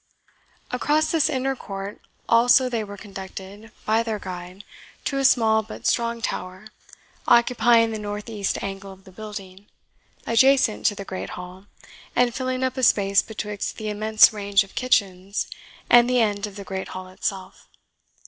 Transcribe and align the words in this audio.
Across 0.71 1.11
this 1.11 1.29
inner 1.29 1.55
court 1.55 2.01
also 2.27 2.69
they 2.69 2.83
were 2.83 2.97
conducted 2.97 3.71
by 3.85 4.01
their 4.01 4.17
guide 4.17 4.63
to 5.05 5.19
a 5.19 5.23
small 5.23 5.61
but 5.61 5.85
strong 5.85 6.23
tower, 6.23 6.69
occupying 7.27 7.91
the 7.91 7.99
north 7.99 8.27
east 8.27 8.63
angle 8.63 8.91
of 8.91 9.03
the 9.03 9.11
building, 9.11 9.67
adjacent 10.25 10.87
to 10.87 10.95
the 10.95 11.05
great 11.05 11.29
hall, 11.37 11.67
and 12.15 12.33
filling 12.33 12.63
up 12.63 12.77
a 12.77 12.81
space 12.81 13.21
betwixt 13.21 13.77
the 13.77 13.89
immense 13.91 14.33
range 14.33 14.63
of 14.63 14.73
kitchens 14.73 15.45
and 15.87 16.09
the 16.09 16.19
end 16.19 16.47
of 16.47 16.55
the 16.55 16.63
great 16.63 16.87
hall 16.87 17.07
itself. 17.07 17.67